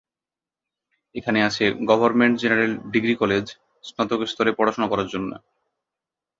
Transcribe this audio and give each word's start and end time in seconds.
এখানে 1.15 1.39
আছে 1.43 1.63
government 1.89 2.35
general 2.41 2.73
degree 2.93 3.13
college, 3.15 3.45
স্নাতক 3.83 4.19
স্তরে 4.25 4.51
পড়াশুনো 4.57 4.87
করার 4.91 5.07
জন্য। 5.13 5.31